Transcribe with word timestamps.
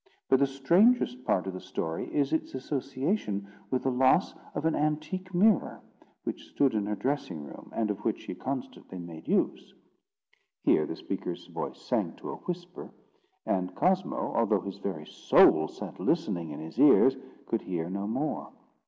But 0.29 0.39
the 0.39 0.47
strangest 0.47 1.23
part 1.25 1.45
of 1.45 1.53
the 1.53 1.59
story 1.59 2.07
is 2.11 2.33
its 2.33 2.55
association 2.55 3.47
with 3.69 3.83
the 3.83 3.91
loss 3.91 4.33
of 4.55 4.65
an 4.65 4.73
antique 4.73 5.31
mirror, 5.31 5.79
which 6.23 6.47
stood 6.49 6.73
in 6.73 6.87
her 6.87 6.95
dressing 6.95 7.43
room, 7.43 7.71
and 7.75 7.91
of 7.91 7.99
which 7.99 8.21
she 8.21 8.33
constantly 8.33 8.97
made 8.97 9.27
use." 9.27 9.75
Here 10.63 10.87
the 10.87 10.95
speaker's 10.95 11.45
voice 11.45 11.79
sank 11.79 12.17
to 12.17 12.31
a 12.31 12.35
whisper; 12.37 12.89
and 13.45 13.75
Cosmo, 13.75 14.33
although 14.35 14.61
his 14.61 14.79
very 14.79 15.05
soul 15.05 15.67
sat 15.67 15.99
listening 15.99 16.49
in 16.49 16.59
his 16.61 16.79
ears, 16.79 17.15
could 17.45 17.61
hear 17.61 17.87
no 17.87 18.07
more. 18.07 18.51